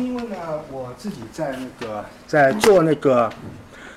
[0.00, 0.36] 是因为呢，
[0.72, 3.30] 我自己在那个在做那个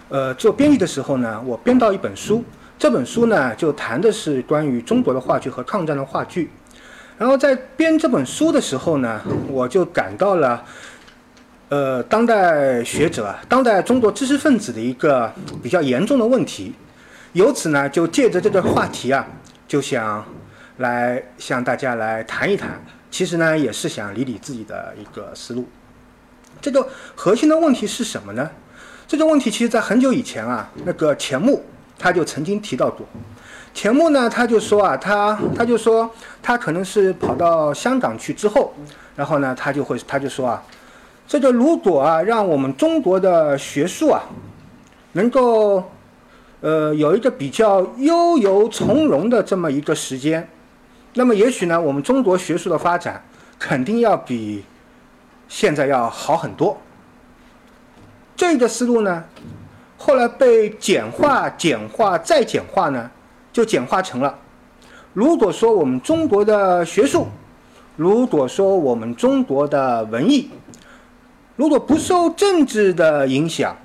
[0.10, 2.44] 呃做编译的时候呢，我编到一本书，
[2.78, 6.52] 这本书呢就谈的是关于中国的话剧和抗战的话剧。
[7.18, 10.62] 然后在编这本书的时候呢，我就感到了
[11.70, 15.32] 呃当代学者、当代中国知识分子的一个
[15.62, 16.76] 比较严重的问题。
[17.32, 19.26] 由此呢，就借着这个话题啊，
[19.68, 20.26] 就想
[20.78, 22.84] 来向大家来谈一谈。
[23.10, 25.66] 其实呢，也是想理理自己的一个思路。
[26.64, 28.50] 这个核心的问题是什么呢？
[29.06, 31.62] 这个问题其实在很久以前啊，那个钱穆
[32.00, 33.06] 他就曾经提到过。
[33.74, 36.10] 钱穆呢，他就说啊，他他就说
[36.42, 38.74] 他可能是跑到香港去之后，
[39.18, 40.64] 然后呢，他就会他就说啊，
[41.28, 44.24] 这个如果啊，让我们中国的学术啊，
[45.12, 45.92] 能够
[46.62, 50.48] 呃有一个比较悠游从容的这么一个时间。
[51.16, 53.22] 那么也许呢，我们中国学术的发展
[53.60, 54.64] 肯定要比
[55.48, 56.78] 现在要好很多。
[58.36, 59.24] 这个思路呢，
[59.98, 63.10] 后来被简化、简化再简化呢，
[63.52, 64.36] 就简化成了：
[65.14, 67.28] 如果说我们中国的学术，
[67.96, 70.50] 如果说我们中国的文艺，
[71.56, 73.78] 如果不受政治的影响，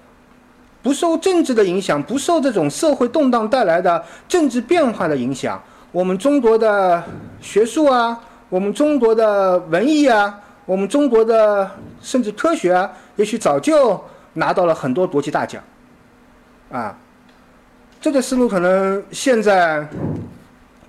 [0.83, 5.63] 不受政治的影响，不受这种社会动荡带来的政治变化的影响。
[5.93, 7.05] 我们中国的
[7.43, 11.71] 学术啊，我们中国的文艺啊，我们中国的
[12.03, 13.99] 甚至科学啊，也许早就
[14.35, 15.65] 拿到了很多国际大奖，
[16.71, 16.95] 啊，
[17.99, 19.89] 这个思路可能现在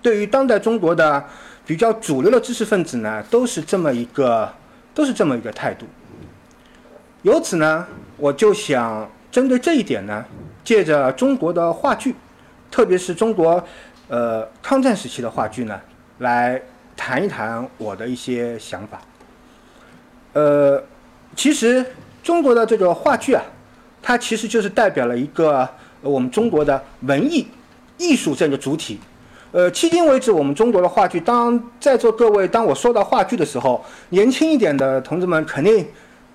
[0.01, 1.23] 对于当代中国的
[1.65, 4.53] 比较主流的知识分子呢，都是这么一个，
[4.93, 5.85] 都是这么一个态度。
[7.21, 7.87] 由此呢，
[8.17, 10.25] 我就想针对这一点呢，
[10.61, 12.13] 借着中国的话剧，
[12.69, 13.63] 特别是中国。
[14.09, 15.79] 呃，抗战时期的话剧呢，
[16.17, 16.61] 来
[16.97, 18.99] 谈一谈我的一些想法。
[20.33, 20.83] 呃，
[21.35, 21.85] 其实
[22.23, 23.43] 中国的这个话剧啊，
[24.01, 25.67] 它其实就是代表了一个
[26.01, 27.47] 我们中国的文艺
[27.97, 28.99] 艺术这个主体。
[29.51, 35.87] 呃，迄今为止，我们中国的话剧，当在座各位当我说到话剧的时候，年轻一点的同志们肯定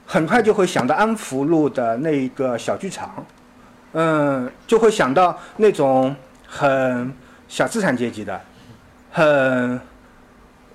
[0.04, 3.24] 很快就会想到安福路的那一个小剧场，
[3.92, 6.14] 嗯，就会想到那种
[6.46, 7.12] 很。
[7.46, 8.40] 小资产阶级的，
[9.12, 9.78] 很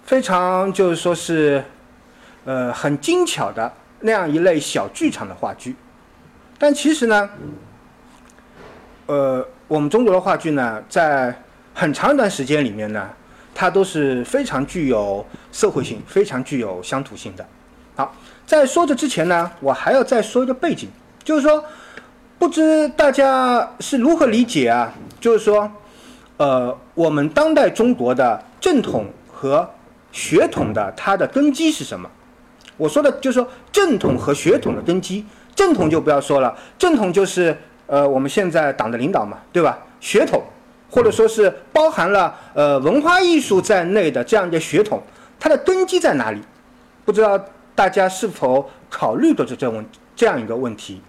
[0.04, 1.62] 非常就是说是，
[2.46, 5.76] 呃，很精巧的那样一类小剧场的话剧，
[6.58, 7.30] 但其实呢，
[9.06, 11.34] 呃，我们中国的话剧呢，在
[11.74, 13.10] 很长一段时间里面呢，
[13.54, 17.46] 它都是非常具有社会性、非常具有乡土性的。
[17.96, 20.90] 好，在说这之前呢，我还要再说一个背景，
[21.24, 21.64] 就是说，
[22.38, 24.94] 不知大家是如何理解啊？
[25.20, 25.72] 就是说。
[26.38, 29.70] 呃，我们当代中国的正统和
[30.14, 32.10] 血统的它的根基是什么？
[32.80, 35.24] 我说的就是说正统和血统的根基。
[35.56, 37.54] 正统就不要说了，正统就是
[37.86, 39.78] 呃我们现在党的领导嘛，对吧？
[40.00, 40.42] 血统
[40.90, 45.04] 或者说是包含了呃文化艺术在内的这样一个血统，
[45.38, 46.40] 它的根基在哪里？
[47.04, 47.38] 不知道
[47.76, 49.86] 大家是否考虑过这这问
[50.16, 51.02] 这样一个问题？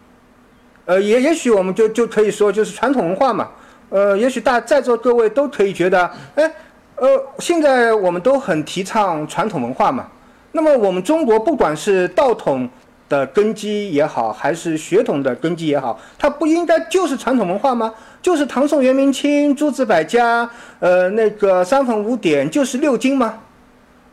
[0.87, 3.51] 呃，也也许我们就就可以说就是传统文化嘛。
[3.91, 6.53] 呃，也许大在座各位都可以觉得，哎，
[6.97, 7.09] 呃，
[7.39, 10.09] 现在我们都很提倡传统文化嘛。
[10.53, 12.69] 那么我们中国不管是道统
[13.09, 17.93] 的根基也好，还是血统的根基也好，它不应该就是传统文化吗？
[18.23, 23.39] 就是唐宋元明清诸子百家，呃，那个三坟五典就是六经吗？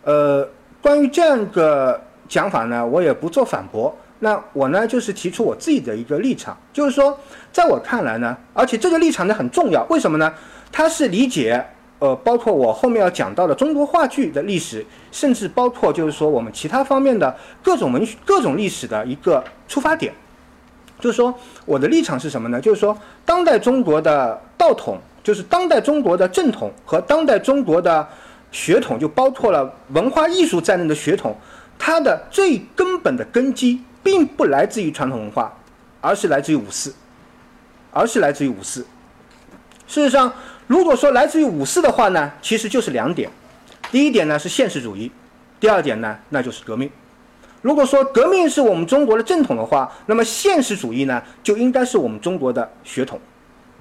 [0.04, 0.48] 呃，
[0.82, 3.96] 关于这样一个讲法呢，我也不做反驳。
[4.20, 7.16] 那我呢，就是提出我自己的一个立场，就是说，
[7.52, 10.34] 在我看来呢，而且这个立场呢很重要，为什么呢？
[10.72, 11.64] 它是理解，
[12.00, 20.14] 呃，包括我后面要讲到的中国话剧的历史，甚至包括就是说我们其他方面的各种文学、各种历史的一个出发点。
[21.00, 21.34] 就是说，
[21.66, 22.60] 我的立场是什么呢？
[22.60, 28.08] 就是说，当代中国的道统，就是当代中国的正统和当代中国的
[28.52, 31.36] 血统，就包括了文化艺术在内的血统，
[31.78, 33.82] 它的最根本的根基。
[34.04, 35.54] 并不来自于传统文化，
[36.00, 36.96] 而是来自于五四，
[37.92, 38.80] 而是来自于五四。
[39.86, 40.32] 事实上，
[40.68, 43.30] 如果说来自于五四的话呢，其实就是两点。
[43.90, 45.10] 第一点呢是现实主义，
[45.62, 46.90] 第二点呢那就是革命。
[47.62, 53.18] 如果说革命是我们中国的正统的话，那么现实主义呢，就应该是我们中国的血统。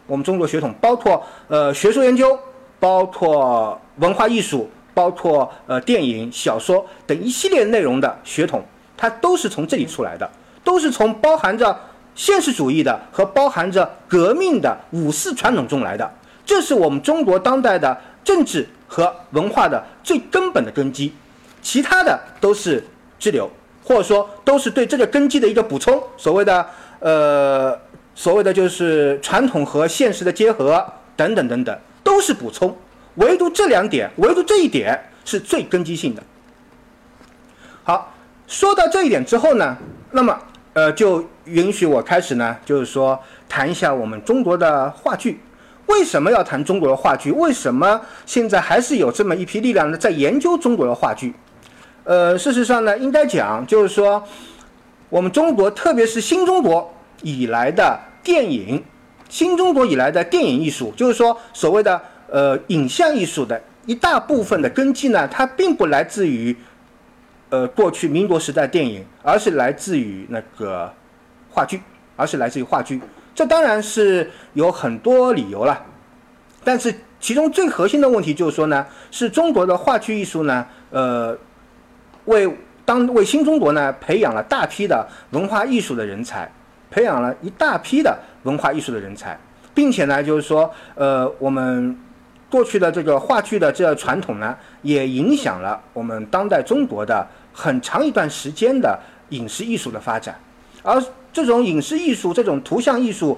[0.07, 2.39] 我们中国血统包括呃学术研究，
[2.79, 8.65] 包括文化艺术，包括呃电影、小说等一系列内容的血统，
[8.97, 10.31] 它都是从这里出来的，
[10.63, 11.77] 都是从包含着
[12.15, 16.09] 现实主义的和包含着革命的五四传统中来的。
[16.47, 21.13] 这是我们中国当代的政治和文化的最根本的根基，
[21.61, 22.83] 其他的都是
[23.19, 23.51] 支流。
[23.89, 26.67] 或者说都是对这个根基的一个补充，所谓的
[26.99, 27.79] 呃，
[28.17, 30.85] 所谓的就是传统和现实的结合
[31.15, 32.77] 等等等等，都是补充。
[33.15, 36.23] 唯独这两点，唯独这一点是最根基性的。
[37.85, 38.13] 好，
[38.49, 39.77] 说到这一点之后呢，
[40.11, 40.37] 那么
[40.73, 43.17] 呃，就允许我开始呢，就是说
[43.49, 45.39] 谈一下我们中国的话剧。
[45.87, 47.31] 为什么要谈中国的话剧？
[47.33, 51.33] 为什么现在还是有这么一批力量呢，在研究中国的话剧？
[52.05, 54.23] 呃，事实上呢，应该讲就是说，
[55.09, 56.93] 我们中国，特别是新中国
[57.23, 58.83] 以来的电影，
[59.29, 66.57] 新中国以来的电影艺术，就是说所谓的呃影像艺术的一大部分的根基呢，它并不来自于
[67.51, 70.93] 呃过去民国时代电影，而是来自于那个
[71.51, 71.81] 话剧，
[72.17, 73.01] 而是来自于话剧。
[73.37, 75.81] 这当然是有很多理由了，
[76.65, 81.39] 但是其中最核心的问题就是说呢，是中国的话剧艺术呢，呃。
[82.27, 82.53] 为
[82.85, 86.51] 当为新中国呢培养了大批的文化艺术的人才，
[86.91, 89.39] 培养了一大批的文化艺术的人才，
[89.73, 91.97] 并且呢，就是说，呃，我们
[92.51, 98.99] 过去的这个话剧的这个传统呢，也影响了我们当代中国的很长一段时间的
[99.29, 100.37] 影视艺术的发展。
[100.87, 101.03] 而
[101.33, 103.37] 这种影视艺术、这种图像艺术，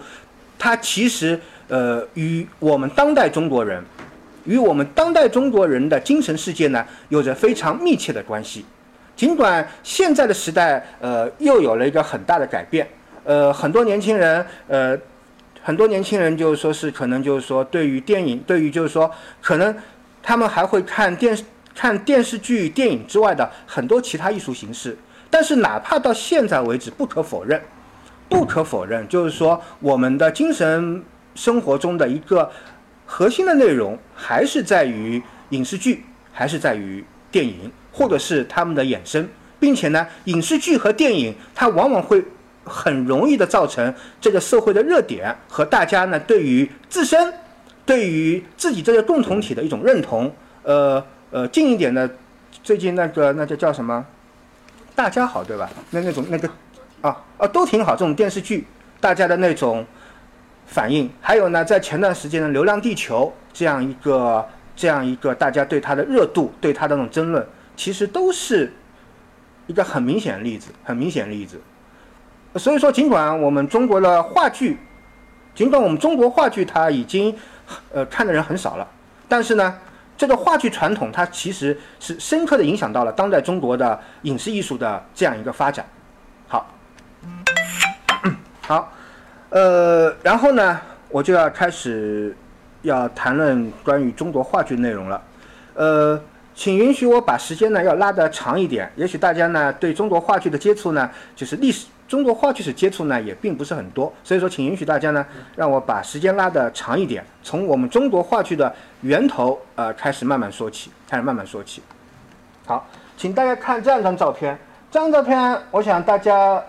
[0.58, 3.82] 它其实呃与我们当代中国人，
[4.44, 8.66] 与我们当代中国人的精神世界呢，有着非常密切的关系。
[9.16, 12.86] 尽管现在的时代，呃，又有了一个很大的改变，
[13.24, 14.96] 呃，很多年轻人，呃，
[15.62, 19.10] 很多年轻人就是说是可能就是说对于电影，对于就是说
[19.40, 19.74] 可能
[20.22, 21.42] 他们还会看电视、
[21.74, 24.94] 看电视剧、电影之外的很多其他艺术形式。
[25.30, 27.60] 但是哪怕到现在为止，不可否认，
[28.28, 31.02] 不可否认，就是说我们的精神
[31.34, 32.50] 生活中的一个
[33.06, 37.70] 核心的内容，还是在于影视剧，还是在于电影。
[37.90, 39.28] 或者是他们的衍生，
[39.58, 42.22] 并且呢，影视剧和电影它往往会
[42.62, 47.34] 很容易的造成这个社会的热点和大家呢对于自身、
[47.84, 50.32] 对于自己这个共同体的一种认同。
[50.62, 52.08] 呃呃，近一点的，
[52.62, 54.06] 最近那个那叫叫什么？
[54.98, 55.70] 大家好，对吧？
[55.92, 56.50] 那那种那个
[57.02, 58.66] 啊啊都挺好，这种电视剧
[58.98, 59.86] 大家的那种
[60.66, 67.46] 反应，还有呢，在前段时间的《流浪地球》这样一个这样一个大家对它的热度、对它的那种争论。
[67.76, 68.72] 其实都是
[69.68, 71.60] 一个很明显的例子，很明显的例子。
[72.56, 74.78] 所以说，尽管我们中国的话剧，
[75.54, 77.32] 尽管我们中国话剧它已经
[77.92, 78.88] 呃看的人很少了，
[79.28, 79.78] 但是呢，
[80.18, 85.86] 这个话剧传统它其实是深刻的影响到了当代中国的影视艺术的这样一个发展。
[86.46, 86.66] 好，
[88.60, 88.92] 好，
[89.48, 90.78] 呃，然后呢，
[91.08, 92.36] 我就要开始
[92.82, 95.22] 要谈论关于中国话剧内容了，
[95.74, 96.20] 呃。
[96.54, 98.90] 请允许我把时间呢要拉得长一点。
[98.96, 105.24] 也许大家呢对中国话剧的接触呢，就是历史中国话剧史接触呢也并不是很多，所以说请允许大家呢
[105.54, 111.82] 让我把时间拉得长一点，从我们中国话剧的源头呃开始慢慢说起，开始慢慢说起。
[112.64, 114.58] 好，请大家看这样一张照片，
[114.90, 116.62] 这张照片我想大家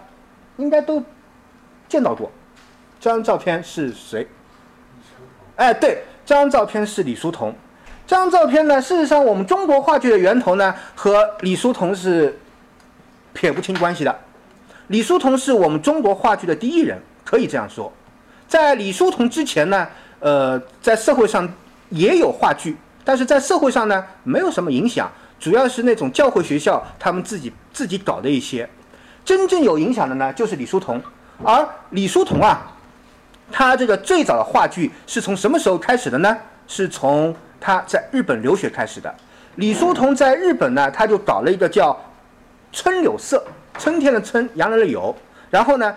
[0.58, 1.01] 应该都
[1.88, 2.29] 见到过。
[3.00, 4.27] 这张照片是谁？
[5.55, 7.55] 哎，对，这张照片是李叔同。
[8.05, 12.38] 这张照片呢，事实上，我们中国话剧的源头呢，和李叔同是
[13.31, 14.19] 撇不清关系的。
[14.89, 17.91] 李叔同是我们中国话剧的第一人，可以这样说。
[18.48, 19.88] 在李叔同之前呢，
[20.19, 21.48] 呃，在社会上
[21.89, 28.67] 也有话剧，但是在社会上呢，没有什么影响，主要是那种教会学校他们自己自己搞的一些。
[29.24, 31.00] 真正有影响的呢，就是李叔同。
[31.43, 32.72] 而李叔同啊，
[33.51, 36.36] 他这个最早的话剧是从什么时候开始的呢？
[36.67, 39.13] 是从他在日本留学开始的，
[39.55, 41.96] 李叔同在日本呢，他就搞了一个叫
[42.72, 43.43] 春柳社，
[43.77, 45.15] 春天的春，洋人的友。
[45.49, 45.95] 然后呢，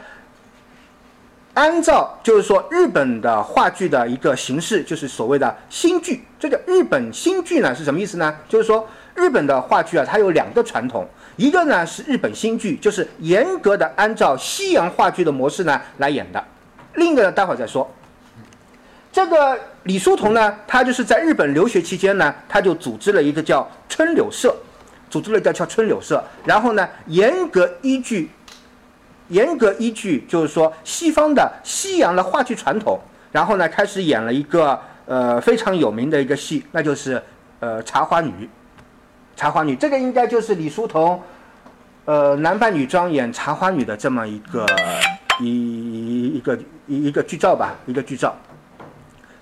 [1.54, 6.24] 按照就是说日本的话剧的一个形式，就是所谓的新剧。
[6.38, 8.34] 这个日本新剧呢是什么意思呢？
[8.48, 16.40] 就是说日本的话剧啊，它有两个传统，一个呢是日本新剧，就是严格的按照西洋话剧的模式呢来演的；
[16.94, 17.90] 另一个呢，待会儿再说。
[19.12, 24.56] 这个李叔同呢，他就是在日本留学期间呢，他就组织了一个叫春柳社。
[25.12, 28.30] 组织了一个叫春柳社，然后呢，严格依据，
[29.28, 32.98] 严格依据就是说西方的西洋的话剧传统，
[33.30, 37.22] 然后呢，开始演了一个呃非常有名的一个戏，那就是
[37.60, 38.30] 呃《茶花女》。
[39.36, 41.20] 茶花女，这个应该就是李叔同，
[42.06, 44.66] 呃男扮女装演茶花女的这么一个
[45.40, 48.34] 一一个一一个剧照吧，一个剧照。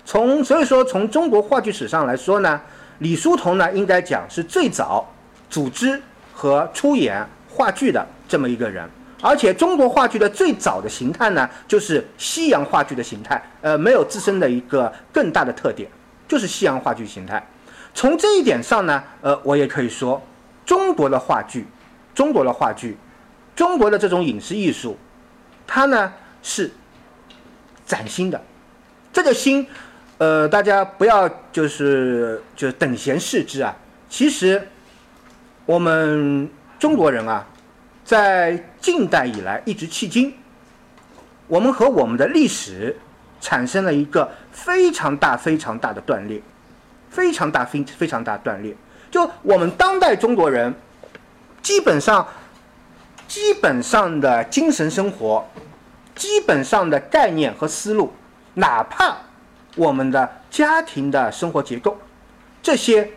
[0.03, 2.59] 从所以说，从中国话剧史上来说呢，
[2.99, 5.05] 李叔同呢应该讲是最早
[5.51, 6.01] 组织
[6.33, 8.89] 和出演话剧的这么一个人。
[9.21, 15.87] 而且中国话剧的最早的形态呢，就是西洋话剧的形态，呃，没有自身的一个更大的特点，
[16.27, 17.45] 就是西洋话剧形态。
[17.93, 20.19] 从这一点上呢，呃，我也可以说，
[20.65, 21.67] 中国的话剧，
[22.15, 22.97] 中国的话剧，
[23.55, 24.97] 中国的这种影视艺术，
[25.67, 26.71] 它呢是
[27.85, 28.41] 崭新的，
[29.13, 29.67] 这个新。
[30.17, 33.75] 呃，大家不要就是就等闲视之啊！
[34.07, 34.67] 其实，
[35.65, 36.49] 我们
[36.79, 37.45] 中国人啊，
[38.03, 40.33] 在近代以来一直迄今，
[41.47, 42.97] 我们和我们的历史
[43.39, 46.41] 产生了一个非常大、非常大的断裂，
[47.09, 48.75] 非常大、非非常大断裂。
[49.11, 50.73] 就我们当代中国人，
[51.61, 52.27] 基本上、
[53.27, 55.45] 基本上的精神生活，
[56.15, 58.11] 基本上的概念和思路，
[58.55, 59.15] 哪怕。
[59.77, 61.97] 我们的家庭的生活结构，
[62.61, 63.09] 这些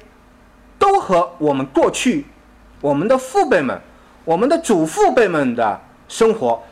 [0.78, 2.24] 都和我们过去
[2.84, 3.80] 我们的父辈们、
[4.26, 6.62] 我们的祖父辈们的生活、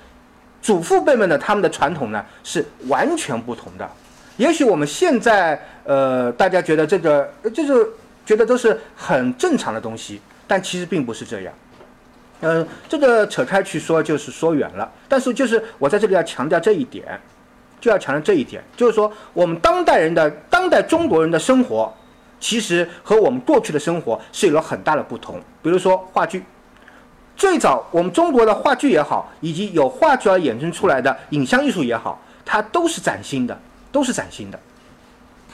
[0.61, 3.90] 祖父辈们的他们的传统呢是完全不同的。
[4.37, 7.88] 也许我们现在呃，大家觉得这个就是
[8.26, 11.54] 觉得都是很正常的东西，但其实并不是这样。
[12.42, 17.19] 嗯，这个扯开去说就是说远了，但是就是我在这里要强调这一点。
[17.81, 21.92] 就要强调这一点，就是说，我们当代人的当代中国人的生活，
[22.42, 25.40] 其实和我们过去的生活是有了很大的不同。
[25.62, 26.44] 比如说话剧，
[27.37, 33.56] 最早我们中国的话剧也好，以及有话剧而衍生出来的影像艺术也好，它都是崭新的，
[33.92, 34.58] 都是崭新的。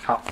[0.02, 0.22] 好，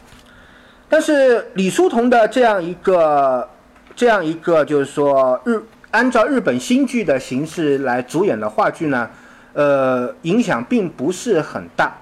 [0.88, 3.46] 但是李叔同的这样一个
[3.94, 9.10] 这样一个，就是说日按照日本新剧的形式来主演的话剧呢？
[9.52, 11.96] 呃，影响并不是很大。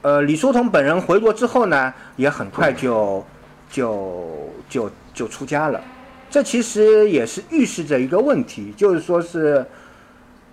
[0.00, 3.24] 呃，李叔同本人回国之后呢，也很快就
[3.72, 5.82] 就就就出家了。
[6.30, 9.66] 这其实也是预示着一个问题，就是说是，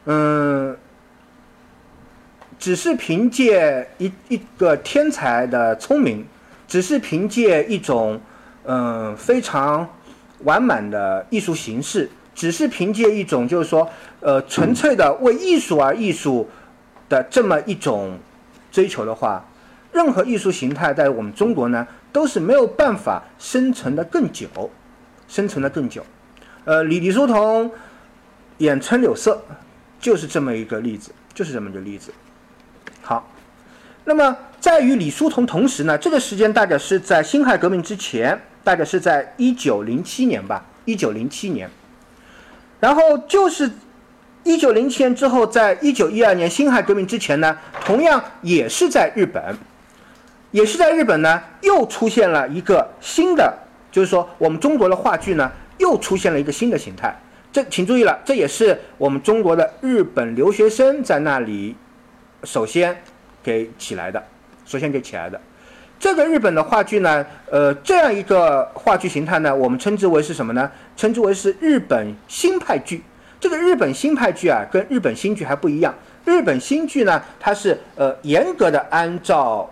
[0.05, 0.75] 嗯，
[2.57, 6.25] 只是凭借一一个天才的聪明，
[6.67, 8.19] 只是凭借一种
[8.63, 9.87] 嗯非常
[10.45, 12.09] 完满的艺术形式。
[12.35, 13.89] 只是凭借一种就是说，
[14.21, 16.49] 呃，纯粹的为艺术而艺术
[17.09, 18.17] 的这么一种
[18.71, 19.45] 追求的话，
[19.91, 24.47] 任何艺术形态在我们中国呢，都是没有办法生存的更久，
[25.27, 26.05] 生存的更久。
[26.65, 27.71] 呃，李李叔同
[28.57, 29.41] 演春柳色
[29.99, 32.13] 就是这么一个例子，就是这么一个例子。
[33.01, 33.31] 好，
[34.05, 41.69] 那么在与李叔同同时呢，这个时间大概是在辛亥革命之前，大概是在一九零七年吧，一九零七年。
[42.79, 43.69] 然后就是
[44.43, 49.57] 一九零七年之后，在一九一二年辛亥革命之前呢，同样也是在日本，
[50.51, 53.53] 也是在日本呢，又出现了一个新的，
[53.91, 57.15] 就是说我们中国的话剧呢，又出现了一个新的形态。
[57.51, 61.75] 这请注意了，这也是我们中国的日本留学生在那里
[62.43, 62.95] 首先
[63.41, 64.23] 给起来的，
[64.65, 65.39] 首先给起来的。
[65.99, 70.71] 这个日本的话剧呢，呃，这样一个话剧形态呢，我们称之为是什么呢？
[70.95, 73.03] 称之为是日本新派剧。
[73.39, 75.93] 这个日本新派剧啊，跟日本新剧还不一样。
[76.25, 79.69] 日本新剧呢，它是呃严格的按照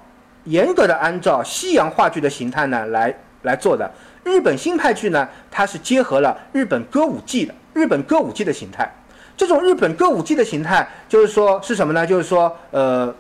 [0.48, 3.90] 严格的按照西洋话剧的形态呢来来做的。
[4.24, 8.92] 日本新派剧呢，它是结合了日本歌舞伎的日本歌舞伎的形态。
[9.38, 12.06] 这种日本歌舞伎的形态，就是说是什么呢？
[12.06, 13.14] 就是说呃，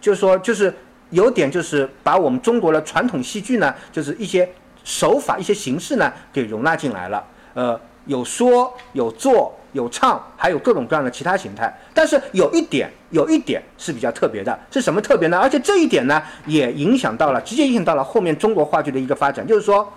[0.00, 0.74] 就是说就是。
[1.10, 4.48] 有点就是把我们中国的传统戏剧呢，就是一些
[4.82, 7.24] 手法、一些形式呢，给容纳进来了。
[7.52, 11.70] 呃，有说有做有唱，还有各种各样的其他形态。
[11.92, 15.38] 但是有一点，有一点是比较特别的，是什么特别呢？
[15.38, 19.46] 而且这一点呢，也影响到了，直接影响到了后面中国话剧的一个发展。
[19.46, 19.92] 就是说，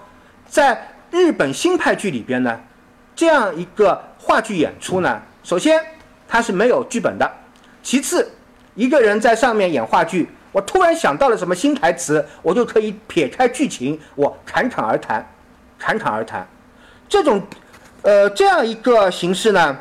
[0.48, 2.60] 在日本新派剧里边呢，
[3.16, 5.82] 这样一个话剧演出呢，首先
[6.28, 7.32] 它是没有剧本的，
[7.82, 8.30] 其次
[8.76, 10.28] 一个人在上面演话剧。
[10.54, 15.24] 我突然想到了什么新台词，我就可以撇开剧情，我侃侃而谈，
[15.78, 16.48] 侃侃而谈。
[17.08, 17.40] 这种，
[18.04, 19.78] 呃，这样一个形式呢，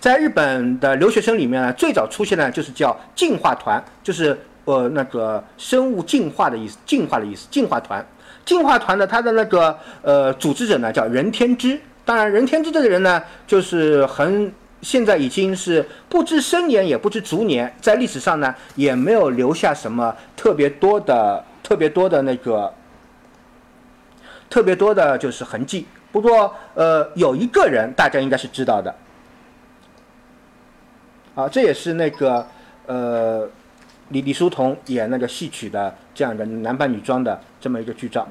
[0.00, 8.04] 在日本的留学生里面呢，最早出现的就是叫进化团，就是呃那个生物进化的意思，进化的意思，进化团。
[8.44, 22.72] 进化团的他的那个呃组织者呢叫任天之，当然任天之这个人呢就是很现在已经是不知生年也不知卒年，在历史上呢也没有留下什么特别多的特别多的那个
[24.48, 25.88] 特别多的就是痕迹。
[26.16, 28.94] 不过呃有一个人大家应该是知道的，
[31.34, 32.46] 啊这也是那个
[32.86, 33.46] 呃
[34.08, 38.26] 李李叔同演那个戏曲的这样一个男扮女装的这么一个剧照，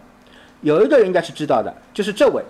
[0.61, 2.43] 有一个人应该是知道的，就是这位。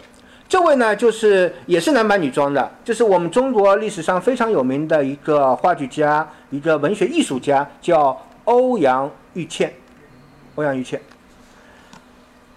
[0.47, 9.73] 这位呢，就是也是男扮女装的，就是我们中国历史上非常有名的一个话剧家，一个文学艺术家，叫欧阳玉倩。
[10.55, 11.01] 欧阳玉倩，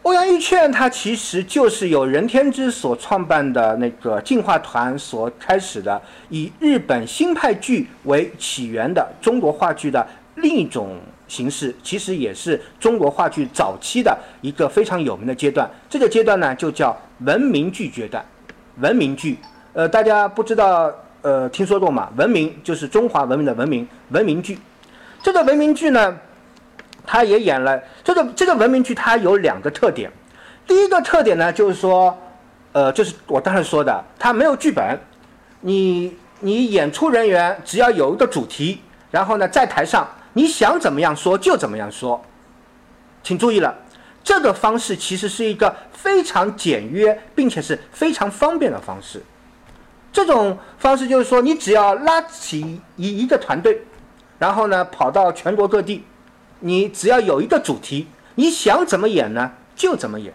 [0.08, 6.00] 欧阳玉倩，她其实就是由任天之所创办的那个进化团所开始的，
[6.30, 10.96] 以日本新派剧为起源的中国话剧的另一种
[11.26, 15.68] 形式，其实也是中国话剧早期的一个非常有名的阶段。
[15.90, 16.96] 这个阶段呢，就叫
[17.26, 18.24] 文明剧阶段。
[18.76, 19.36] 文明剧，
[19.74, 22.08] 呃，大家不知道，呃，听说过吗？
[22.16, 24.58] 文明就是中华文明的文明，文明剧。
[25.22, 26.16] 这个文明剧呢，
[27.10, 30.12] 他也演了这个这个文明剧，它有两个特点。
[30.66, 32.14] 第一个特点呢，就是说，
[32.72, 35.00] 呃，就是我当时说的，它没有剧本，
[35.62, 42.22] 你你演出人员只要有一个主题，然后呢，在台上你想怎么样说就怎么样说。
[43.22, 43.74] 请注意了，
[44.22, 49.22] 这个方式其实是一个非常简约并且是非常方便的方式。
[50.12, 53.80] 这种方式就是说，你只要拉起一一个团队，
[54.38, 56.04] 然后呢跑到全国各地，
[56.60, 60.32] 你只要有一个主题，你想怎么演呢就怎么演，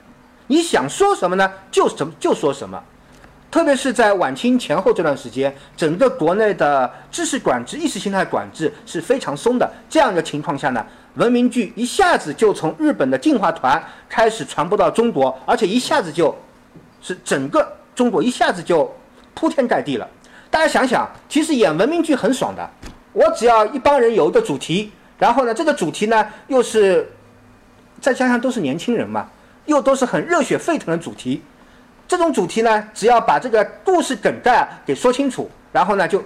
[0.47, 2.81] 你想说什么呢就怎么就说什么。
[3.51, 9.71] 特别是在晚清前后这段时间，整个国内的知识管制、意识形态管制是非常松的。
[9.87, 10.83] 这样的情况下呢，
[11.15, 16.35] 文明剧一下子就从日本的进化团开始传播到中国，而且一下子就
[16.99, 18.91] 是整个中国一下子就
[19.35, 20.09] 铺天盖地了。
[20.49, 22.67] 大家想想，其实演文明剧很爽的，
[23.11, 27.09] 我只要一帮人有一个主题，然后呢，这个主题呢又是
[28.01, 29.29] 再加上都是年轻人嘛，
[29.65, 31.41] 又都是很热血沸腾的主题。
[32.07, 36.23] 这种主题呢，只要把这个故事梗概给说清楚，然后呢就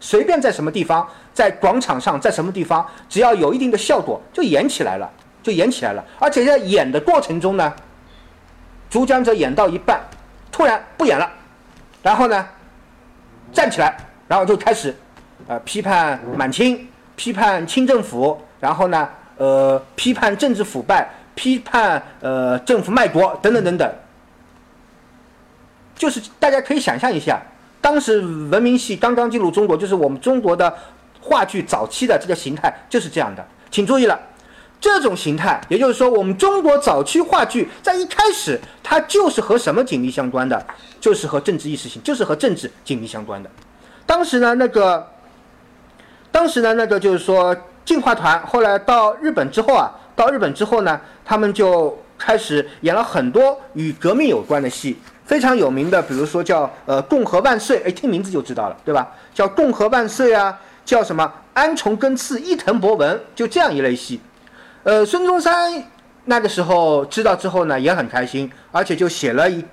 [0.00, 5.08] 随便在什么地方，在广场上，在什么地方，只要有一定的效果，就演起来了，
[5.42, 6.04] 就演起来了。
[6.18, 7.72] 而且在演的过程中呢，
[8.90, 10.00] 主讲者演到一半，
[10.50, 11.30] 突然不演了，
[12.02, 12.44] 然后呢
[13.52, 14.94] 站起来，然后就开始
[15.46, 23.90] 呃批判满清，批判清政府，然后呢呃批判政治腐败，批判呃政府卖国等等等等。
[25.94, 27.40] 就是大家可以想象一下，
[27.80, 30.74] 当时文明戏刚刚进入中国，就是我们中国的
[31.20, 33.46] 话剧早期的这个形态就是这样的。
[33.70, 34.20] 请注意了，
[34.80, 40.66] 这种形态，也就是说，我们中国早期话剧在一开始它就是和什么紧密相关的，
[41.00, 43.48] 就是和政治意识形，就是和政治紧密相关的。
[44.04, 45.06] 当时呢，那个，
[46.32, 54.98] 当时呢，那个就是说进化团后来到日本之后啊，到日本之后呢，他们就开始演了很多与革命有关的戏。
[55.24, 59.08] 非常有名的，比如说叫呃《共和万岁》，哎，听名字就知道了，对吧？
[59.32, 64.20] 叫《共和万岁》啊，叫什么《安重根次伊藤博文》，就这样一类戏。
[64.82, 65.72] 呃，孙中山
[66.24, 69.64] 那个时候知道之后呢，也很开心，而且就写了一，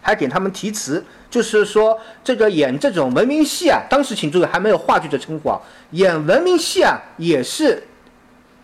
[0.00, 7.86] 还给他们题词，就是说这个演这种文明戏啊，当时请注意还没有话剧的称呼啊，演文明戏啊，也是，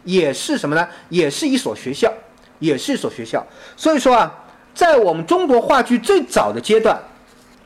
[0.04, 0.88] 也是什么呢？
[1.08, 2.12] 也是一所学校，
[2.58, 3.46] 也是一所学校。
[3.76, 4.44] 所以说啊。
[4.74, 7.02] 在我们中国话剧最早的阶段，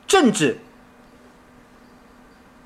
[0.07, 0.57] 政治，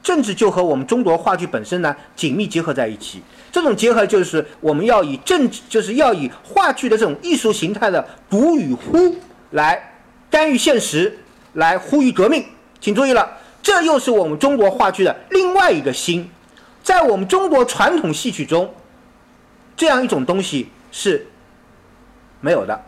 [0.02, 3.22] 政治就和我们中国话剧本身呢紧密结合在一起。
[3.58, 9.16] 这种结合就是我们要以政治，就是要以话剧的这种艺术形态的鼓与呼
[9.50, 9.96] 来
[10.30, 11.18] 干预现实，
[11.54, 12.46] 来呼吁革命。
[12.80, 13.28] 请注意了，
[13.64, 16.30] 这又是我们中国话剧的另外一个新。
[16.84, 18.72] 在我们中国传统戏曲中，
[19.76, 21.26] 这样一种东西是
[22.40, 22.80] 没有的。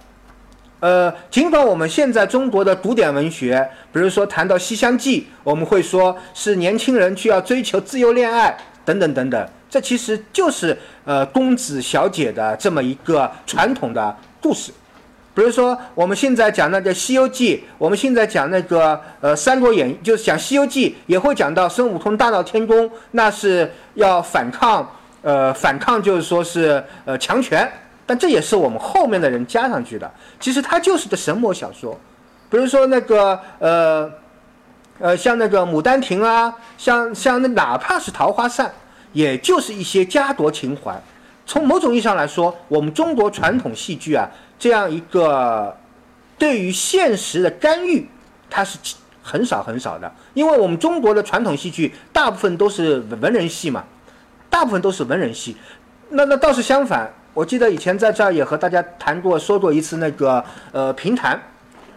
[0.82, 8.56] 呃，尽管我们现在中国的古典文学，比如说谈到《西厢记》，我们会说是年轻人需要追求自由恋爱
[8.86, 14.72] 等等等等，这其实就是呃公子小姐的这么一个传统的故事。
[15.36, 24.86] 比如说我们现在讲那个《西游记》，我们现在讲那个呃《三国演义》，就是讲《西游记》，也会讲到孙悟空大闹天宫，那是要反抗，
[25.22, 27.72] 呃反抗就是说是呃强权。
[28.06, 30.12] 但这也是我们后面的人加上去的。
[30.40, 31.98] 其实它就是个神魔小说，
[32.50, 34.12] 比如说那个呃
[35.00, 38.66] 呃，像那个《牡丹亭》啊，像像那哪怕是《桃花扇》，
[39.14, 41.02] 也就是一些家国情怀。
[41.46, 45.76] 从某种意义上来说，我们中国传统戏剧啊，这样一个
[46.38, 48.08] 对于现实的干预，
[48.52, 48.78] 它是
[49.24, 50.12] 很少很少的。
[50.36, 53.84] 因为我们中国的传统戏剧大部分都是文人戏嘛，
[54.48, 55.58] 大部分都是文人戏。
[56.10, 61.42] 那那倒是相反，我记得以前在这儿也和大家谈过说过一次那个呃评弹，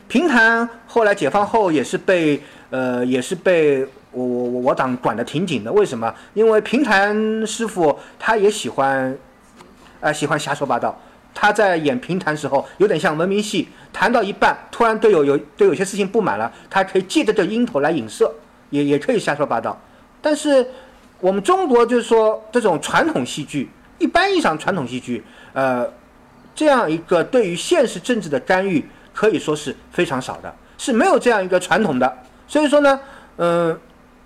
[0.08, 3.86] 评弹后来解放后也是被呃也是被。
[4.12, 6.14] 我我我我党管的挺紧的，为什么？
[6.34, 9.16] 因为评弹师傅他也喜欢，
[10.00, 10.98] 啊喜欢瞎说八道。
[11.34, 18.30] 他在演评弹时候，有点像文明戏，谈到一半，突然对有有对有些事情不满了，他可以借着这音头来影射，
[18.68, 19.80] 也也可以瞎说八道。
[20.20, 20.66] 但是
[21.20, 25.90] 我们中国就是说这种传统戏剧，一般意义上传统戏剧，呃，
[26.54, 32.18] 这样一个对于现实政治的干预，可以说是非常少的，是没有这样一个传统的。
[32.46, 33.00] 所以说呢，
[33.38, 33.80] 嗯。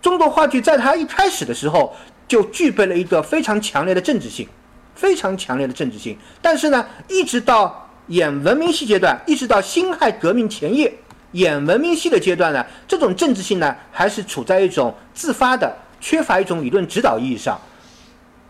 [0.06, 1.92] 中国话剧在它一开始的时候
[2.28, 4.46] 就具备了一个非常强烈的政治性，
[4.94, 6.16] 非常强烈的政治性。
[6.40, 10.94] 但是呢，一直到演文明戏阶段，一直到辛亥革命前夜
[11.32, 17.60] 演文明戏的阶段呢，这种政治性呢还是处在一种自发的、缺乏一种理论指导意义上。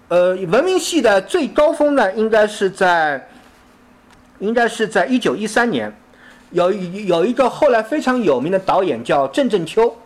[0.08, 3.30] 呃，文明戏的最高峰呢，应该是在，
[4.40, 5.90] 应该是在一九一三年，
[6.50, 9.96] 有有一个后来非常有名的导演叫郑振秋。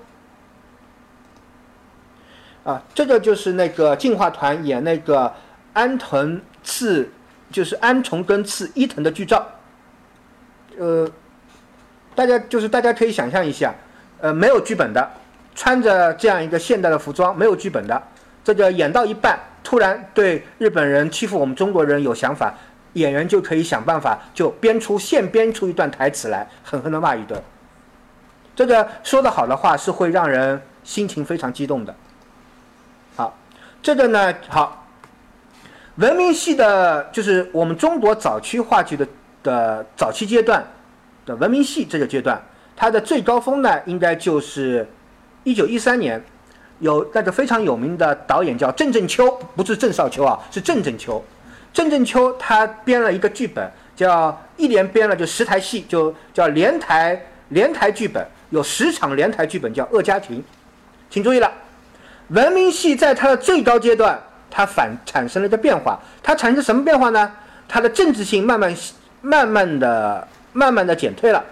[2.65, 5.33] 啊，这个就是那个进化团演那个
[5.73, 7.11] 安藤次，
[7.51, 9.47] 就是安重根次伊藤的剧照。
[10.79, 11.09] 呃，
[12.15, 13.75] 大家就是大家可以想象一下，
[14.21, 15.11] 呃，没有剧本的，
[15.55, 18.03] 穿着这样一个现代的服装，没有剧本的，
[18.45, 22.55] 这个演到一半，突然对日本人欺负我们中国人有想法，
[22.95, 27.43] 演员就可以想办法就编出现编出一段台词来，狠狠的骂一顿。
[28.55, 31.95] 这个说的好的话是会让人心情非常激动的。
[33.83, 34.87] 这个呢，好，
[35.97, 39.07] 文明戏的，就是我们中国早期话剧的
[39.43, 40.63] 的早期阶段
[41.25, 42.41] 的文明戏这个阶段，
[42.77, 44.87] 它的最高峰呢，应该就是
[45.45, 46.23] 一九一三年，
[46.81, 51.23] 有那个非常有名的导演叫郑振秋，不是郑少秋啊，是郑振秋。
[51.73, 60.39] 郑振秋他编了一个剧本，叫一连编了就十台戏，就叫连台连台剧本，有十场连台剧本叫《恶家庭》，
[61.09, 61.51] 请注意了。
[62.31, 64.19] 文明系在它的最高阶段，
[64.51, 65.99] 它反产生了一个变化。
[66.23, 67.31] 它产生什么变化呢？
[67.69, 68.75] 它的政治性慢慢、
[69.21, 71.45] 慢慢的、慢慢的减退了。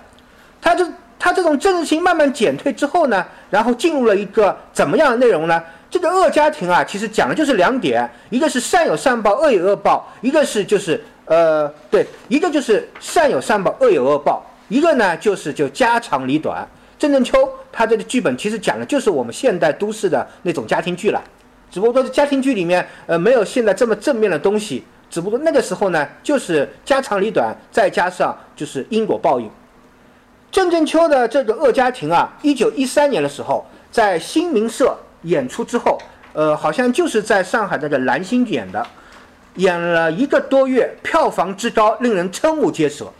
[0.60, 0.86] 它这、
[1.18, 5.62] 它这种政治性慢慢减退之后呢，然后进入了一个怎么样的内容呢？
[5.90, 16.64] 这个恶家庭啊，其实讲的就是两点：一个是善有善报，恶有恶报；一个是就是呃，对，一个就是善有善报，恶有恶报；一个呢就是就家长里短。
[16.98, 21.22] 郑振秋他这个剧本其实讲的就是我们现代都市的那种家庭剧了，
[21.70, 29.48] 只不过说家庭剧里面呃没有现在这么正面的东西，只不过那个时候呢就是家长里短，再加上就是因果报应。
[30.50, 35.98] 郑振秋的这个恶家庭啊，一九一三年的时候在新民社演出之后，
[36.32, 38.84] 呃好像就是在上海这个蓝星演的，
[39.54, 43.12] 演了一个多月，票房之高令人瞠目结舌，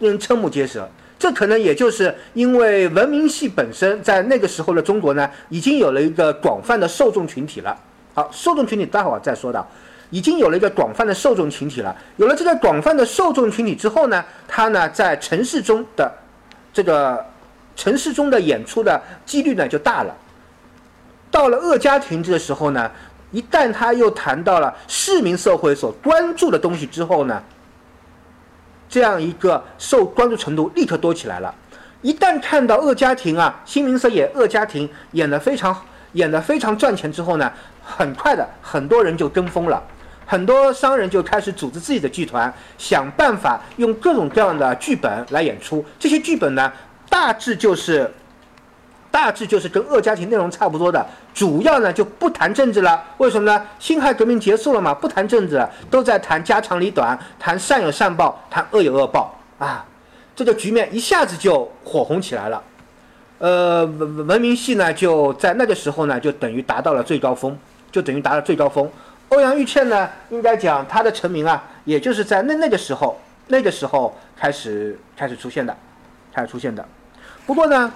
[0.00, 0.86] 令人瞠目结舌。
[1.18, 7.74] 这可能也就是因为文明戏本身在那个时候的中国呢，已经有了一个广泛的受众群体了。
[8.12, 9.66] 好，受众群体待会儿再说到，
[10.10, 11.96] 已经有了一个广泛的受众群体了。
[12.18, 16.12] 有了这个广泛的受众群体之后呢，它呢在城市中的
[16.70, 17.24] 这个
[17.74, 20.14] 城市中的演出的几率呢就大了。
[21.30, 22.90] 到了恶家庭这个时候呢，
[23.32, 27.42] 一旦他又谈到了市民社会所关注的东西之后呢。
[28.88, 31.54] 这样一个受关注程度立刻多起来了。
[32.02, 35.76] 一旦看到恶家庭啊，新民社演恶家庭演得非常
[36.12, 39.82] 演得非常赚钱之后呢，很快的很多人就跟风了，
[40.24, 45.84] 很多商人就开始组织自己的剧团，想办法用各种各样的剧本来演出。
[45.98, 46.72] 这些剧本呢，
[47.08, 48.10] 大致就是。
[49.16, 53.02] 大致就是跟恶家庭内容差不多的，主要呢就不谈政治了。
[53.16, 53.66] 为什么呢？
[53.78, 59.82] 辛亥革命结束了嘛，不谈政治了，都在谈家长里短，谈善有善报，谈恶有恶报啊。
[60.34, 62.62] 这个局面一下子就火红起来了。
[63.38, 67.58] 呃，文文明戏呢就在那个时候呢就等于达到了最高峰，
[67.90, 68.86] 就等于达到最高峰。
[69.30, 75.74] 欧阳玉倩呢，应该讲她的成名啊，也就是在那那个时候，那个时候开始开始出现的，
[76.34, 76.86] 开始出现的。
[77.46, 77.90] 不过呢。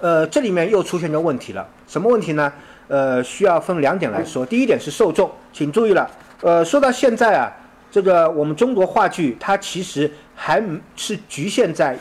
[0.00, 2.52] 呃，这里面又出现个问题了，什么问题呢？
[2.88, 4.46] 呃，需要分两点来说。
[4.46, 6.08] 第一点是受众，请注意了。
[6.42, 7.50] 呃，说到现在啊，
[7.90, 10.62] 这个我们中国话剧它其实还
[10.94, 11.98] 是局限在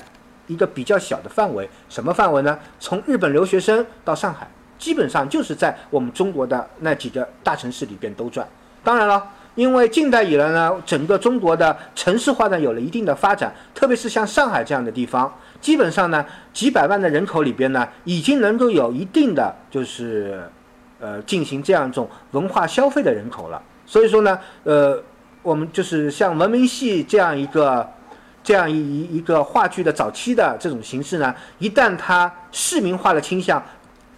[0.48, 1.68] 一个比较小的范围。
[1.90, 2.60] 什么范围呢？
[2.80, 8.48] 从日本留学生到上海，基本上就是在我们中国的那几个大城市里边都转。
[8.84, 9.26] 当然了，
[9.56, 20.44] 因为近代以来呢，整个中国的城市化呢有了一定的发展，特别是像上海这样的地方，基本上呢几百万的人口里边呢，已经能够有一定的就是
[21.00, 23.62] 呃进行这样一种文化消费的人口了。
[23.86, 25.02] 所以说呢，呃，
[25.42, 27.90] 我们就是像文明戏这样一个
[28.44, 33.64] 这样一一一个话剧的早期的这种形式呢，一旦它市民化的倾向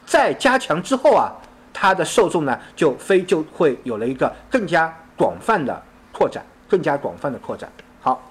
[0.03, 1.29] 再加强之后啊，
[1.71, 4.91] 它的受众呢就非就会有了一个更加。
[5.17, 5.81] 广泛的
[6.13, 7.69] 扩展，更加广泛的扩展。
[8.01, 8.23] 好，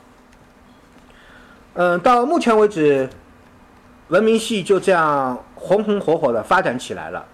[1.74, 3.08] 嗯，到目前为止，
[4.08, 7.24] 文明戏就这样红红火火的发展起来了。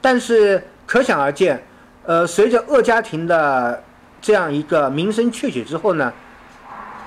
[0.00, 1.62] 但是可想而知，
[2.04, 3.82] 呃，随着鄂家庭的
[4.22, 6.12] 这样一个名声鹊起之后呢，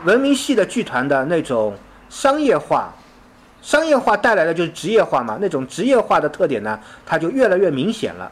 [0.05, 1.75] 文明戏的剧团的那种
[2.09, 2.93] 商业化，
[3.63, 8.31] 商业化带来的就是职业化嘛，那种职业化的特点呢，它就越来越明显了。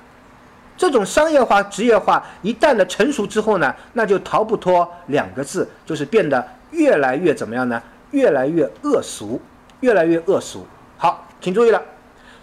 [0.81, 7.79] 这种商业化、职业化一旦的成熟之后呢，那就逃不脱两个字，就是变得越来越怎么样呢？
[8.09, 9.39] 越来越恶俗，
[9.81, 10.65] 越来越恶俗。
[10.97, 11.79] 好，请注意了，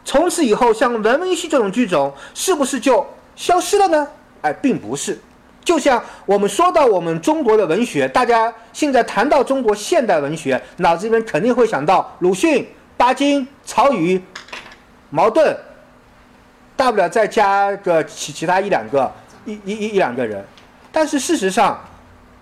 [0.04, 4.06] 从此以后，像文明戏这种剧种是不是就消失了呢？
[4.42, 5.18] 哎，并不是。
[5.64, 12.64] 就像我们说到我们中国的文学，大家现在谈到中国现代文学，脑子里面肯定会想到鲁迅、
[12.96, 14.22] 巴金、曹禺、
[15.10, 15.56] 茅盾。
[16.78, 19.12] 大不了再加个其其他一两个
[19.44, 20.44] 一一一一两个人，
[20.92, 21.76] 但是事实上，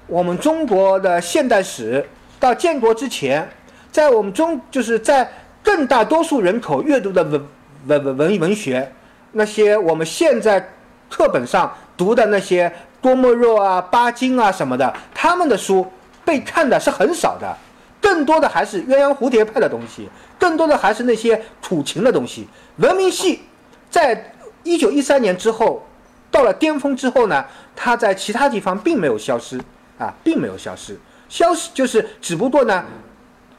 [0.07, 2.07] 我们中国的现代史
[2.39, 3.49] 到建国之前，
[3.91, 5.27] 在我们中就是在
[5.63, 7.47] 更大多数人口阅读的文
[7.87, 8.93] 文文文文学，
[9.33, 10.61] 那些我们现在
[11.09, 12.71] 课本上读的那些
[13.01, 15.91] 多莫若啊、巴金啊什么的，他们的书
[16.27, 17.57] 被看的是很少的，
[18.03, 22.47] 更多的还是鸳鸯蝴蝶派的东西，更多的还是那些苦情的东西，
[22.77, 23.41] 文明戏。
[23.97, 24.31] 在
[24.63, 25.83] 一九一三年之后，
[26.31, 27.43] 到了巅峰之后呢，
[27.75, 29.59] 它在其他地方并没有消失
[29.99, 32.85] 啊，并没有消失，消失就是只不过呢，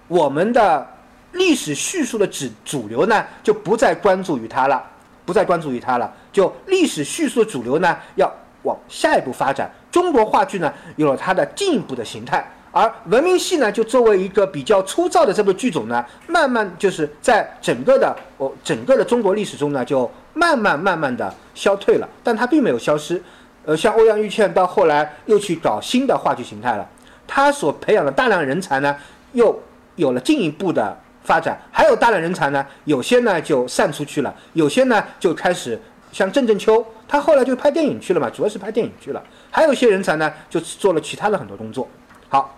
[0.07, 0.87] 我们的
[1.31, 4.83] 历史叙述的主主流呢就不再关注于它了，
[5.25, 12.47] 不再关注于它了，就历史叙述的主流呢要往下一步发展，中国话剧呢有了它的进一步的形态。
[12.69, 22.07] 而文明戏呢，就作为一个比较粗糙的这个剧种呢，慢慢就是在整个的哦整个的中国历史中呢，就慢慢慢慢的消退了。
[22.23, 23.21] 但它并没有消失。
[23.65, 26.87] 呃，像欧阳玉倩到后来又去搞新的话剧形态了，
[27.27, 28.95] 他所培养的大量人才呢，
[29.33, 29.61] 又
[29.97, 31.59] 有了进一步的发展。
[31.69, 35.77] 还有大量人才呢，有些呢就散出去了，有些呢就开始
[36.13, 39.21] 像郑正秋，他后来就拍电影去了嘛，主要是拍电影去了。
[39.51, 41.89] 还有一些人才呢，就做了其他的很多工作。
[42.29, 42.55] 好。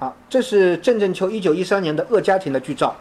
[0.00, 2.96] 好，这是郑正秋一九一三年的《恶家庭》的剧照，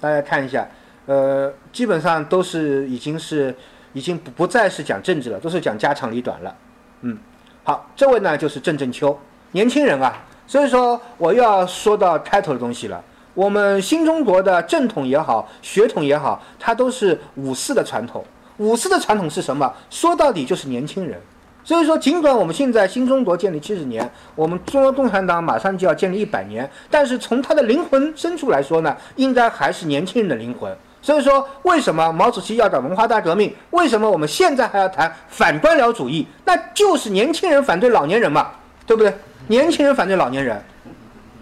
[0.00, 0.64] 大家看一下，
[1.06, 3.52] 呃，基本上都是已经是
[3.92, 6.54] 已经不不再是讲政治了，都是讲家长里短了。
[7.00, 7.18] 嗯，
[7.64, 9.18] 好，这位呢就是郑正秋，
[9.50, 13.02] 年轻人啊，所以说我又要说到开头的东西了。
[13.34, 18.24] 我们新中国的正统也好，血统也好，它都是五四的传统。
[18.58, 19.74] 五四的传统是什么？
[19.90, 21.20] 说到底就是年轻人。
[21.66, 30.72] 所以说，尽管我们现在新中国建立七十年，我们中国共产党马上就要建立一百年，但是从他的灵魂深处来说呢，应该还是年轻人的灵魂。
[31.02, 33.52] 所以说，为什么毛主席要搞文化大革命？
[33.70, 36.24] 为什么我们现在还要谈反官僚主义？
[36.44, 38.52] 那就是年轻人反对老年人嘛，
[38.86, 39.12] 对不对？
[39.48, 40.62] 年轻人反对老年人，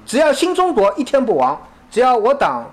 [0.07, 1.61] 只要新中国一天不亡，
[1.91, 2.65] 只要我党。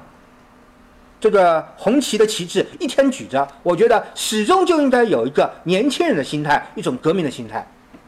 [1.22, 7.64] 这个红旗的旗帜一天举着，我觉得始终就应该有一个年轻人的心态，一种革命的心态，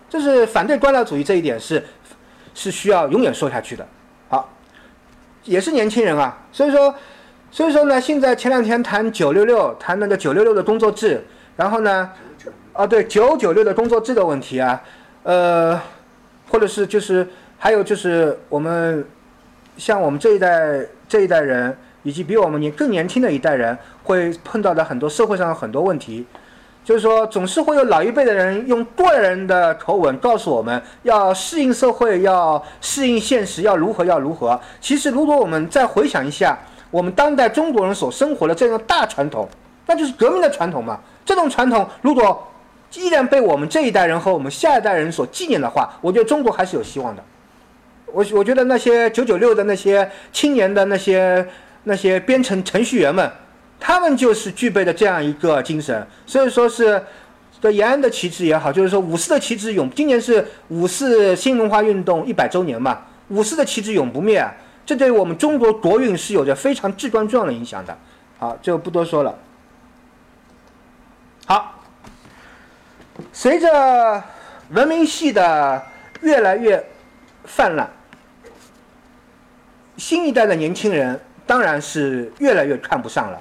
[0.10, 1.86] 这是反对官僚主义这一点是
[2.56, 3.88] 是需要永远说下去的。
[4.30, 4.50] 好，
[5.44, 6.96] 也是年轻人啊，所以说，
[7.52, 11.24] 所以说呢，现在前两天谈九六六，谈那个九六六的工作制，
[11.56, 12.10] 然后呢，
[12.72, 14.82] 啊对九九六的工作制的问题啊，
[15.22, 15.80] 呃，
[16.50, 17.28] 或者是就是
[17.60, 19.06] 还有就是我们
[19.78, 21.78] 像我们这一代这一代人。
[22.04, 26.26] 以及比我们年更年轻的一代人会碰到的很多社会上的很多问题，
[26.84, 34.60] 就是说总是会有老一辈的人用过来人的口吻告诉我们要适应社会，要适应现实，要如何要如何。
[34.82, 36.60] 其实如果我们再回想一下
[36.92, 39.48] 我们当代中国人所生活的这样大传统，
[39.86, 41.00] 那就是革命的传统嘛。
[41.26, 42.46] 这种传统如果
[42.96, 47.24] 依然被我们这一代人和我们下一代人所纪念的话，我觉得中国还是有希望的。
[48.08, 51.48] 我我觉得那些九九六的那些青年的那些。
[51.84, 53.32] 那些编程程序员们，
[53.80, 57.02] 他们就是具备的这样一个精神，所以说是
[57.62, 64.46] 这延安的旗帜也好，就是说五四的旗帜永，今年是五四新文化运动一百周年嘛，五四的旗帜永不灭，
[64.86, 67.98] 这对我们中国国运是有着非常至关重要的影响的。
[68.38, 69.38] 好，就不多说了。
[71.46, 71.82] 好，
[73.32, 74.24] 随着
[74.70, 75.82] 文明系的
[76.22, 76.84] 越来越
[77.46, 77.90] 泛滥，
[79.98, 81.20] 新一代的年轻人
[81.54, 83.40] 当然是越来越看不上了。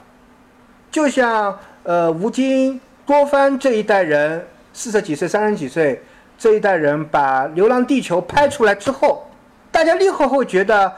[0.90, 6.02] 就像呃吴京、郭帆这一代人，四十几岁、三十几岁
[6.36, 9.26] 这一代人把《流浪地球》拍出来之后，
[9.70, 10.92] 大家立刻会觉得，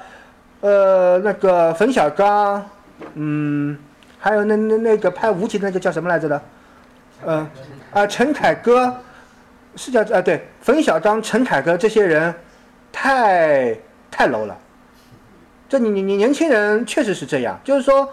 [0.61, 2.69] 呃，那个冯小刚，
[3.15, 3.79] 嗯，
[4.19, 6.43] 还有那那那个拍无极的那个叫什么来着的？
[7.25, 7.49] 呃，
[7.93, 8.93] 啊，陈凯歌，
[9.77, 12.35] 是叫啊对，冯小刚、陈凯歌这些人，
[12.91, 13.73] 太
[14.11, 14.59] 太 low 了。
[15.79, 18.09] 你你你年轻人确实是这样，就是说，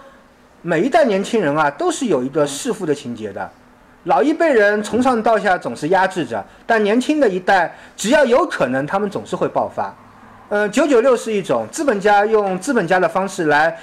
[0.61, 3.49] 每一代年轻人啊，都是有一个弑父的情节的。
[4.05, 9.93] 老一辈人从上到下总是压制着，但年轻的一代只要有可能，他们总是会爆发。
[10.49, 13.77] 呃，九九六是一种资本家用资本家的方式来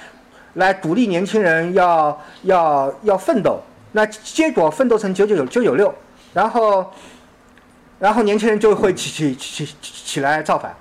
[0.55, 3.59] 来鼓励年轻人要要要奋斗。
[3.93, 5.93] 那结果奋斗成九九九九九六，
[6.33, 6.91] 然后，
[7.97, 10.75] 然后年轻人就会起起起起来造反。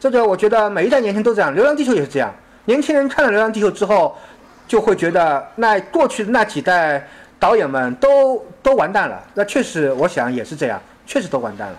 [0.00, 2.34] 这个我觉得每一代年轻都这样，《流浪地球》也是这样。
[2.64, 4.16] 年轻人看了《流浪地球》之后，
[4.66, 7.06] 就会觉得那过去的那几代
[7.38, 9.22] 导演们都都完蛋了。
[9.34, 11.78] 那确实，我想也是这样，确实都完蛋了。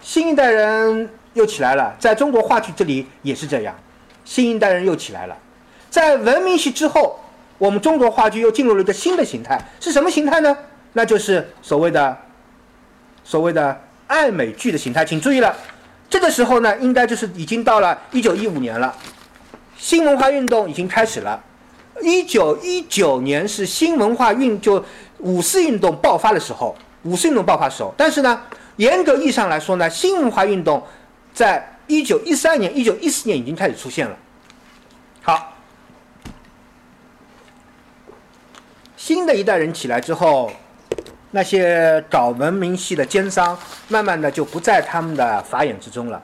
[0.00, 3.72] 新一代人又起来了，在中国话剧这里也是这样，
[4.24, 5.36] 新一代人又起来了，
[5.88, 7.18] 在文明戏之后。
[7.58, 10.56] 我们中国话剧又进入了一个新的形态，是什么形态呢？
[10.94, 12.16] 那就是所谓的
[13.22, 15.04] 所谓的爱美剧的形态。
[15.04, 15.54] 请注意了，
[16.12, 18.94] 这个时候呢，应该就是已经到了一九一五年了，
[19.78, 21.42] 新文化运动已经开始了。
[22.02, 24.84] 一九一九年是新文化运就
[25.20, 27.94] 五四运动爆发的时候，五四运动爆发的时候。
[27.96, 28.42] 但是呢，
[28.76, 30.82] 严格意义上来说呢，新文化运动
[31.32, 34.14] 在一九一三年、一九一四年已经开始出现了。
[35.22, 35.48] 好。
[38.98, 40.52] 新的一代人起来之后，
[41.34, 46.22] 那些搞文明系的奸商，慢慢的就不在他们的法眼之中了。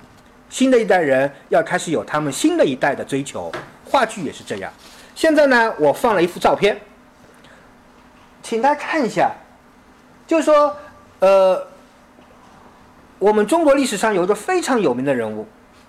[0.50, 3.50] 新的一代人要开始有他们新的一代的追求，
[3.84, 4.70] 话剧也是这样。
[5.14, 6.78] 现在呢，我放了一幅照片，
[8.42, 9.32] 请大家看一下，
[10.26, 10.76] 就是说，
[11.20, 11.66] 呃，
[13.18, 15.46] 我们中国历史上有一个非常有名的人物，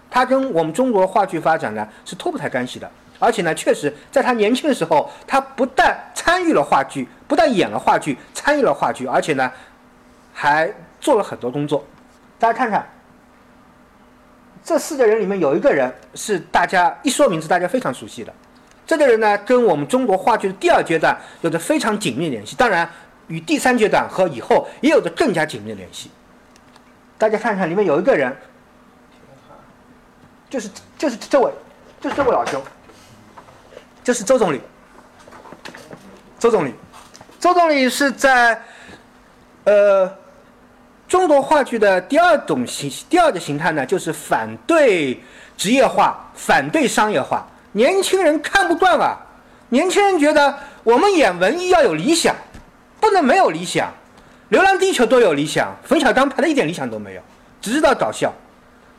[0.09, 2.89] 他跟我们中国话剧发展呢是脱不开干系的。
[3.19, 9.51] 而且呢，确实在他年轻的时候，他不但参与了话剧，不但演了话剧，参与了话剧，而且呢，
[10.33, 11.85] 还做了很多工作。
[12.39, 12.89] 大家看看，
[14.63, 18.33] 这四个人里面有一个人是大家一说名字大家非常熟悉的，
[18.87, 22.89] 这个人呢，跟我们中国话剧的第二阶段有着非常紧密联系，当然
[23.27, 26.09] 与第三阶段和以后也有着更加紧密的联系。
[27.17, 28.33] 大家看看里面有一个人，
[30.49, 31.51] 就是就是这位，
[31.99, 32.61] 就是这位老兄。
[34.03, 34.59] 就是周总理，
[36.39, 36.73] 周总理，
[37.39, 38.59] 周总理是在，
[39.65, 40.11] 呃，
[41.07, 45.21] 中国话剧的第二种形第二个形态呢，就是反对
[45.57, 47.45] 职业化，反对商业化。
[47.73, 49.17] 年轻人看不惯啊，
[49.69, 52.35] 年轻人觉得我们演文艺要有理想，
[52.99, 53.91] 不能没有理想。
[54.47, 57.21] 流浪地球都有理想，冯小刚拍的一点理想都没有，
[57.61, 58.33] 只知道搞笑。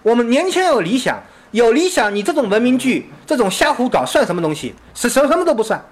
[0.03, 1.19] 我们年轻人有理想。
[1.53, 4.75] 有理想，你这种文明剧，这种瞎胡搞算什么东西？
[4.95, 5.83] 是什什么都不算。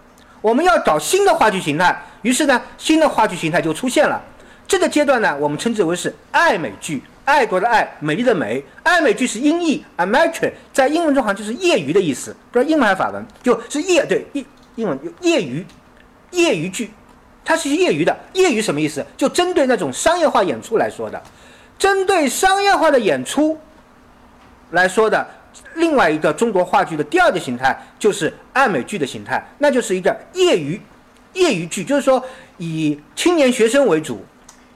[0.41, 4.23] 我们要找新的话剧形态，于是呢，新的话剧形态就出现了。
[4.69, 8.63] 这个阶段呢，我们称之为是爱美剧，爱国的爱，美丽的美。
[8.85, 14.45] 爱美剧是音译，amateur，在英文中好像就是业余的意思，不知道英文还是法文，就是业对业
[14.77, 15.67] 英文业余，
[16.31, 16.93] 业余剧，
[17.45, 18.17] 它是业余的。
[18.35, 19.05] 业余什么意思？
[19.17, 21.21] 就针对那种商业化演出来说的，
[21.77, 23.59] 针对商业化的演出
[24.71, 25.27] 来说的。
[25.79, 30.81] 另外一个中国话剧的第二个形态就是爱美剧的形态，那就是一个业余
[31.35, 32.23] 业余剧，就是说
[32.57, 34.25] 以青年学生为主，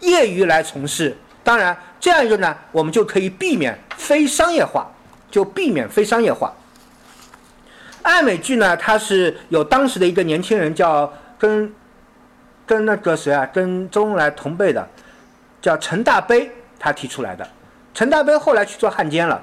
[0.01, 1.17] 业余来从事。
[1.45, 4.89] 当然，这样一个呢，我们就可以避免非商业化，
[5.29, 6.53] 就避免非商业化。
[8.03, 11.75] 爱美剧呢，它是有当时的一个年轻人叫跟
[12.65, 14.89] 跟那个谁啊，跟周恩来同辈的，
[15.61, 16.49] 叫陈大悲，
[16.79, 17.49] 他提出来的。
[17.93, 19.43] 陈大悲后来去做汉奸了。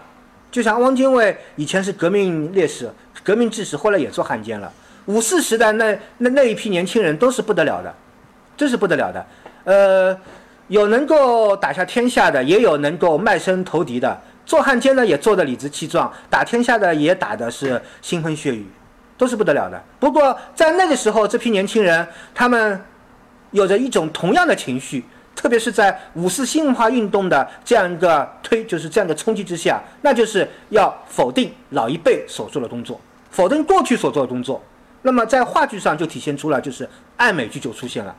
[0.51, 2.89] 就像汪精卫以前是革命烈士、
[3.23, 4.71] 革命志士，后来也做汉奸了。
[5.05, 7.93] 五四时代那那那一批年轻人都是不得了的，
[8.57, 9.25] 真是不得了的。
[9.63, 10.19] 呃，
[10.67, 14.19] 有能够打下天下的，也有能够卖身投敌的。
[14.45, 18.65] 做汉奸呢，也做得理直气壮；打天下的也打的是腥风血雨，
[19.17, 19.79] 都是不得了的。
[19.99, 22.81] 不过在那个时候，这批年轻人他们
[23.51, 25.05] 有着一种同样的情绪。
[25.39, 32.99] 特别是在五四新文化运动的这样一个推，就是这样的冲击之下，那就是要否定老一辈所做的工作，
[33.31, 34.61] 否定过去所做的工作。
[35.01, 38.13] 那么在话剧上就体现出了，就是爱美剧就出现了。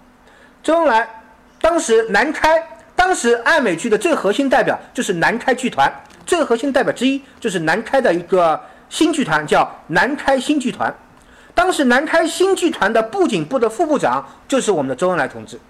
[0.63, 1.07] 周恩来
[1.61, 2.67] 当时南开，
[2.97, 5.93] 当时爱美剧的最核心代表就是南开剧团，
[6.25, 8.59] 最核心代表之一就是南开的一个
[8.89, 10.91] 新剧团，叫南开新剧团。
[11.55, 15.61] 当时南开新剧团的布景部的副部长就是我们的周恩来同志。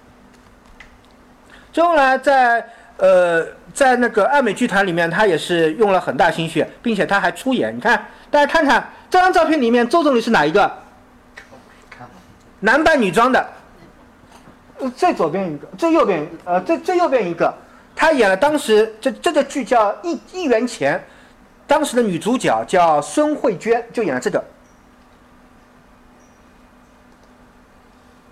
[1.72, 7.74] 周恩来在呃在那个爱美剧团里面，他也是用了很大心血，并且他还出演。
[7.76, 10.70] 你看，大家看看这张照片里面，周总理是哪一个？
[12.60, 13.48] 男扮女装的。
[14.96, 17.54] 最左边一个，最右边呃最最右边一个，
[17.94, 20.98] 他演了当时这这个剧叫《一一元钱》，
[21.66, 24.42] 当时的女主角叫孙慧娟，就演了这个。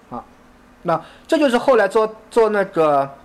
[0.08, 0.24] 好
[0.80, 3.17] 那这就是后来做做那个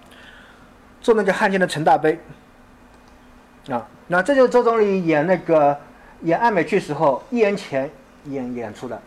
[1.04, 2.18] 做那个汉奸的陈大悲
[3.70, 5.78] 啊，那这就是周总理演那个
[6.22, 7.90] 演爱美剧时候一元钱
[8.26, 9.00] 演演出的，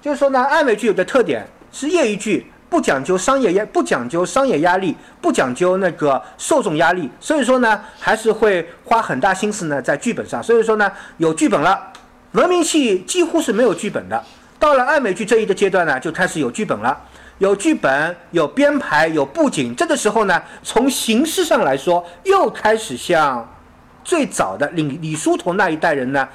[0.00, 11.92] 就是说呢，爱美剧有个特点是业余剧，不讲究商业压，不讲究商业压力，不讲究那个受众压力，所以说呢，还是会花很大心思呢在剧本上，所以说呢，有剧本了，
[12.32, 14.22] 文明戏几乎是没有剧本的，
[14.58, 16.98] 到了爱美剧这一个阶段呢，就开始有剧本了。
[17.38, 19.74] 有剧本，有编排，有布景。
[19.74, 23.48] 这个时候呢，从形式上来说，又开始向
[24.04, 26.28] 最早的李李叔同那一代人呢，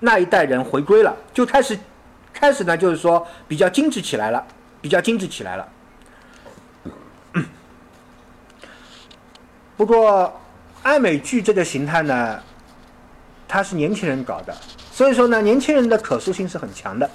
[0.00, 1.76] 那一代人回归了，就开始
[2.32, 4.44] 开始呢，就是说比较精致起来了，
[4.80, 5.68] 比较精致起来了。
[9.76, 10.32] 不过，
[10.82, 12.40] 爱美剧这个形态呢，
[13.48, 14.56] 它是年轻人搞的，
[14.92, 17.10] 所以说呢，年轻人的可塑性是很强的。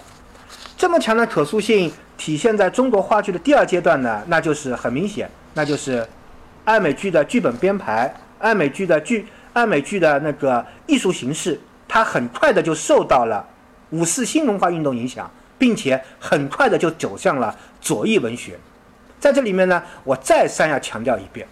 [0.81, 6.03] 这么强的可塑性体现在中国话剧的第二阶段呢，那就是很明显，那就是
[6.65, 13.45] 爱美剧的剧本编排，爱美剧的剧，爱美剧的那个艺术形式，它很快的就受到了
[13.91, 15.29] 五四新文化运动影响，
[15.59, 18.57] 并且很快的就走向了左翼文学。
[19.19, 21.47] 在这里面呢，我再三要强调一遍，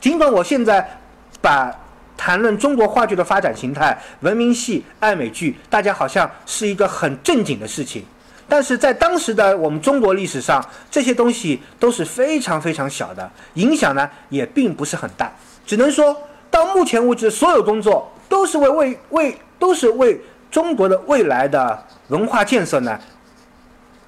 [0.00, 0.98] 尽管我现在
[1.42, 1.70] 把
[2.16, 8.02] 谈论中国话剧的发展形态，文明戏、爱美剧，大家好像是一个很正经的事情。
[8.50, 15.32] 但是在当时的我们中国历史上，这些东西都是非常非常小的，影响呢也并不是很大。
[15.64, 16.14] 只能说
[16.50, 20.20] 到目前为止，所有工作都是为为为都是为
[20.50, 22.98] 中国的未来的文化建设呢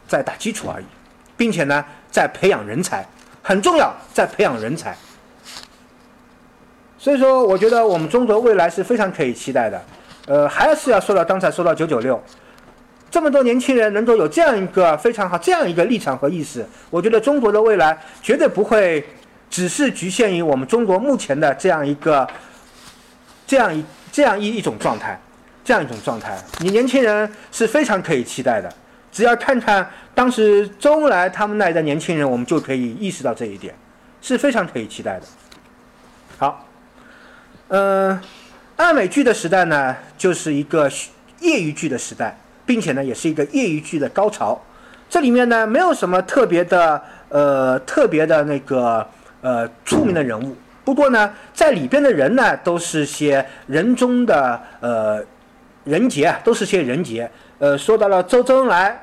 [0.08, 0.84] 在打基础而已，
[1.36, 3.06] 并且呢在培养人才，
[3.42, 4.96] 很重要，在培养人才。
[6.98, 9.80] 所以说，我觉得我们中国未来是非常可以期待的。
[10.26, 12.20] 呃，还是要说到刚才说到九九六。
[13.12, 19.04] 这么多年轻人能够有这样一个非常好这样一个立场和意识，我觉得中国的未来绝对不会
[19.50, 22.26] 只是局限于我们中国目前的这样一个
[23.46, 25.20] 这样一这样一一种状态，
[25.62, 28.72] 这样一种状态，你年轻人是非常可以期待的。
[29.12, 33.74] 只要看看当时周恩来他们那一代年轻人，我们就可以意识到这一点，
[34.22, 35.26] 是非常可以期待的。
[36.38, 36.66] 好，
[37.68, 38.18] 嗯，
[38.76, 40.90] 爱美剧的时代呢，就是一个
[41.40, 42.34] 业余剧的时代。
[42.64, 44.60] 并且呢，也是一个业余剧的高潮。
[45.08, 49.06] 这里面呢，没有什么特别的，呃，特别的那个，
[49.42, 50.56] 呃，出名的人物。
[50.84, 55.22] 不过呢，在里边的人呢，都是些人中的，呃，
[55.84, 57.30] 人杰啊，都是些人杰。
[57.58, 59.00] 呃，说到了周周恩来，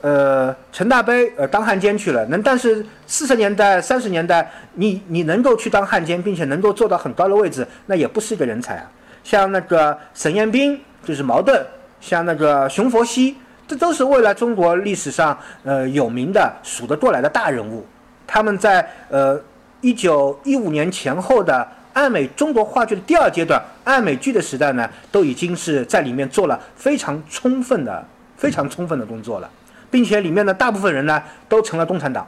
[0.00, 2.24] 呃，陈大悲，呃，当汉奸去了。
[2.26, 8.90] 能，但是四十年代、三十年代，你你能够去当汉奸，并且能够做到很高的位置，那也不是一个人才啊。
[9.24, 11.60] 像那个沈彦斌，就是茅盾。
[12.02, 13.36] 像那个熊佛西，
[13.66, 17.86] 这都是未来中国历史上呃有名的数得过来的大人物。
[18.26, 19.40] 他们在呃
[19.80, 28.04] 一九一五年前后的爱美中国话剧的第二阶段，爱美剧的时代呢，都已经是在里面做了非常充分的、
[28.36, 29.48] 非常充分的工作了，
[29.90, 32.26] 并且里面的大部分人呢都成了共产党，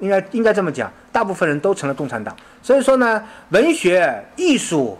[0.00, 2.34] 应该应该这么讲，大部分人都成了共产党。
[2.60, 4.98] 所以说呢，文学、艺术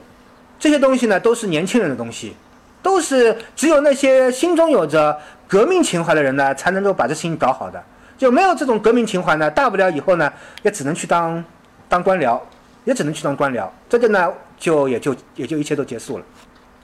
[0.60, 2.36] 这些东西呢，都是年轻人的东西。
[2.82, 7.82] 都是只有那些心中有着革命情怀的人呢，才能够把这事情搞好的。
[8.16, 10.30] 就没有这种革命情怀呢，大不了以后呢，
[10.62, 11.42] 也只能去当
[11.88, 12.38] 当官僚，
[12.84, 13.66] 也只能去当官僚。
[13.88, 16.24] 这个呢，就也就也就一切都结束了。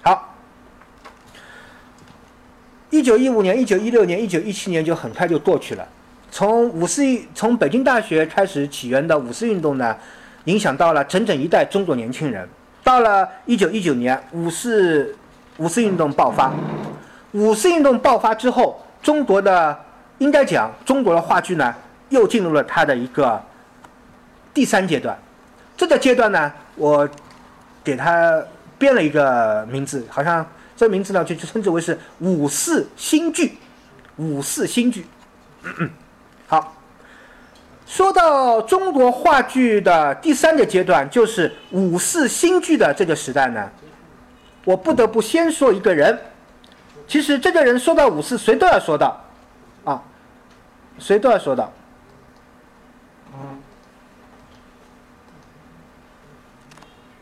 [0.03, 0.35] 好，
[2.91, 5.87] 一九一五年、一九一六年、一九一七年就很快就过去了。
[6.31, 7.03] 从五四
[7.35, 9.97] 从北京大学开始起源的五四运动呢，
[10.45, 12.49] 影响到了整整一代中国年轻人。
[12.83, 15.15] 到了一九一九年，五四。
[15.59, 16.53] 五四运动爆发，
[17.33, 19.79] 五四运动爆发之后，中国的
[20.19, 21.75] 应该讲中国的话剧呢，
[22.09, 23.43] 又进入了它的一个
[24.53, 25.17] 第三阶段。
[25.77, 27.09] 这个阶段呢，我
[27.83, 28.43] 给它
[28.79, 30.47] 编了一个名字，好像
[30.77, 33.59] 这名字呢就就称之为是五四新剧。
[34.19, 35.07] 五四新剧，
[36.49, 36.75] 好，
[37.87, 43.71] 说到中国话剧的第三个阶段，就是五四新剧的这个时代呢，
[44.67, 46.19] 我不得不先说一个人。
[47.07, 49.25] 其实这个人说到五四，谁都要说到，
[49.85, 50.03] 啊，
[50.99, 51.73] 谁都要说到。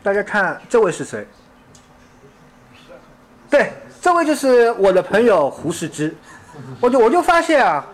[0.01, 1.27] 大家看这位是谁？
[3.47, 3.71] 对，
[4.01, 6.15] 这位就是我的朋友胡适之。
[6.79, 7.85] 我就我就发现啊，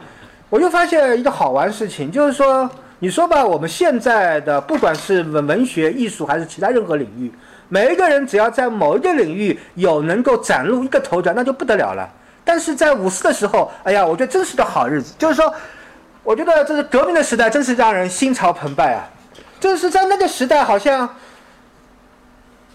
[0.49, 7.29] 我就发现一个好玩事情，就是说，你说吧，我们现在的不管是文文学、艺术还是其他任何领域，
[7.73, 12.05] 每一个人只要在某一个领域有能够崭露一个头角，那就不得了了。
[12.43, 15.53] 但是在五四的时候，哎呀，我觉得真是个好日子，就是说，
[16.21, 19.07] 我觉得这是革命的时代，真是让人心潮澎湃啊！
[19.57, 21.09] 就是在那个时代，好像。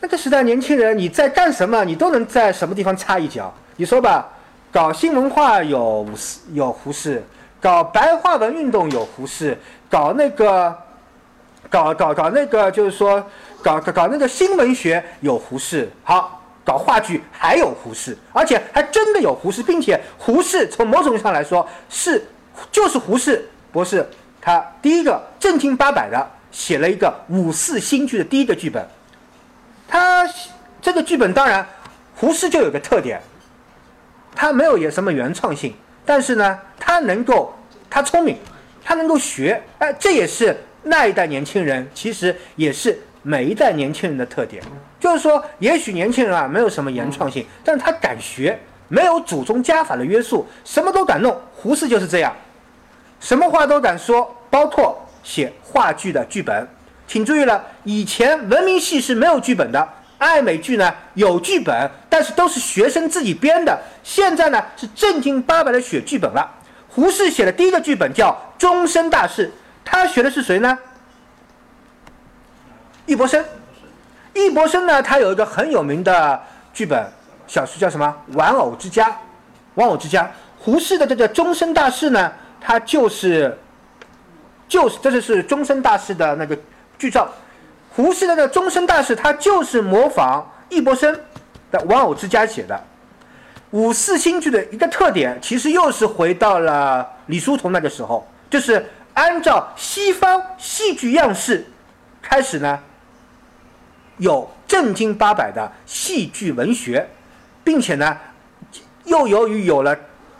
[0.00, 1.84] 那个时代，年轻人你在干什么？
[1.84, 3.52] 你都能在什么地方插一脚。
[3.76, 4.26] 你说吧，
[4.72, 7.22] 搞新文化有五四有胡适，
[7.60, 9.58] 搞白话文运动有胡适，
[9.90, 10.76] 搞那个，
[11.68, 13.24] 搞搞搞那个，就是说，
[13.66, 15.90] 搞搞搞那个新文学有胡适。
[16.04, 22.24] 好，搞话剧还有胡适，而且还真的有胡适，并且胡适从某种意义上来说是
[22.70, 24.08] 就是胡适博士，
[24.40, 28.86] 他第一个正经八百的写了一个五四新剧的第一个剧本。
[29.88, 30.24] 他
[30.80, 31.66] 这个剧本当然，
[32.14, 33.20] 胡适就有个特点，
[34.32, 37.52] 他没有有什么原创性，但是呢，他能够，
[37.90, 38.38] 他聪明，
[38.84, 44.62] 他能够学，哎，这也是那一代年轻人，其实也是每一代年轻人的特点。
[45.00, 48.56] 就是说，也许年轻人啊没有什么原创性，但是他敢学，
[48.86, 51.36] 没有祖宗家法的约束，什么都敢弄。
[51.52, 52.32] 胡适就是这样，
[53.18, 56.68] 什么话都敢说，包括写话剧的剧本。
[57.08, 63.76] 请注意了，以前文明戏是没有剧本的，爱美剧呢有剧本，但是都是学生自己编的。
[64.04, 66.48] 现在呢是正经八百的写剧本了。
[66.88, 69.48] 胡适写的第一个剧本叫《终身大事》，
[69.84, 70.78] 他学的是谁呢？
[73.06, 73.44] 易卜生。
[74.34, 76.40] 易卜生呢，他有一个很有名的
[76.74, 77.06] 剧本
[77.46, 79.08] 小说叫什么《玩偶之家》。
[79.74, 80.30] 玩偶之家。
[80.58, 83.56] 胡适的这个《终身大事》呢，他就是，
[84.68, 86.58] 就是这就是《终身大事》的那个。
[86.98, 87.30] 剧照，
[87.90, 91.14] 胡适的那个终身大事，他就是模仿易卜生
[91.70, 92.84] 的《玩偶之家》写的。
[93.72, 98.82] 五四新剧的一个特点，其实又是回到了李叔同那个时候，就是
[99.12, 101.66] 按照西方戏剧样式
[102.22, 102.80] 开始呢，
[104.18, 107.08] 有正经八百的戏剧文学，
[107.62, 108.16] 并且呢，
[109.04, 109.96] 又由于有了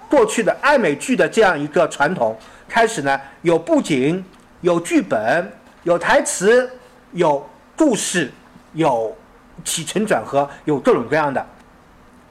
[0.09, 4.25] 过去的爱美剧的这样一个传统，开始呢有布景，
[4.61, 5.53] 有剧本。
[5.83, 6.69] 有台词，
[7.13, 8.29] 有故事，
[8.73, 9.17] 有
[9.65, 11.47] 起承转合，有各种各样的，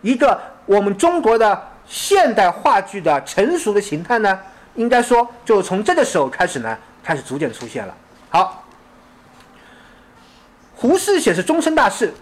[0.02, 4.38] 一个我们中国的现代话剧的成熟的形态呢，
[4.74, 7.96] 应该说就从这个时候开始呢，开始逐渐出现了。
[8.30, 8.65] 好，
[10.76, 12.14] 胡适写是终身大事，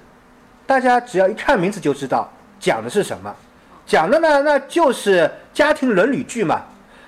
[0.68, 3.36] 大家只要一看名字就知道讲的是什么，
[3.86, 6.62] 讲的呢那就是家庭伦理剧嘛。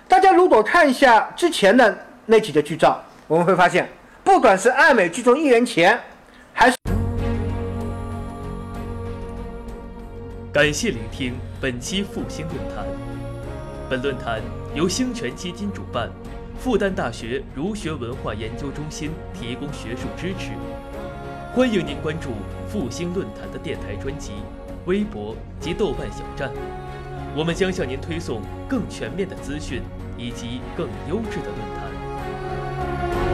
[0.08, 3.88] 大家如果看一下之前的那几个剧照，我们会发现。
[4.24, 6.00] 不管是爱美剧中一元钱，
[6.52, 6.76] 还是
[10.52, 12.86] 感谢聆听本期复兴论坛。
[13.88, 14.42] 本论坛
[14.74, 16.10] 由兴泉基金主办，
[16.60, 20.54] 复旦大学儒学文化研究中心提供学术支持。
[21.56, 22.32] 欢迎您关注
[22.68, 24.34] 复兴论坛的电台专辑
[24.88, 26.52] 微博及豆瓣小站
[27.34, 29.82] 我们将向您推送更全面的资讯
[30.18, 33.25] 以及更优质的论坛。